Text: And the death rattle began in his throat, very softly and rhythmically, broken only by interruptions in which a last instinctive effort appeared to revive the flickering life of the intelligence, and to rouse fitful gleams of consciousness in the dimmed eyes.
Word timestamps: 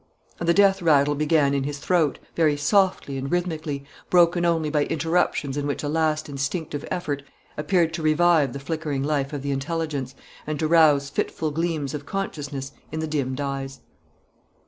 And 0.39 0.49
the 0.49 0.53
death 0.55 0.81
rattle 0.81 1.13
began 1.13 1.53
in 1.53 1.63
his 1.63 1.77
throat, 1.77 2.17
very 2.35 2.57
softly 2.57 3.17
and 3.19 3.31
rhythmically, 3.31 3.85
broken 4.09 4.45
only 4.45 4.71
by 4.71 4.85
interruptions 4.85 5.57
in 5.57 5.67
which 5.67 5.83
a 5.83 5.87
last 5.87 6.27
instinctive 6.27 6.83
effort 6.89 7.21
appeared 7.55 7.93
to 7.93 8.01
revive 8.01 8.53
the 8.53 8.59
flickering 8.59 9.03
life 9.03 9.31
of 9.31 9.43
the 9.43 9.51
intelligence, 9.51 10.15
and 10.47 10.57
to 10.57 10.67
rouse 10.67 11.11
fitful 11.11 11.51
gleams 11.51 11.93
of 11.93 12.07
consciousness 12.07 12.71
in 12.91 12.99
the 12.99 13.05
dimmed 13.05 13.39
eyes. 13.39 13.81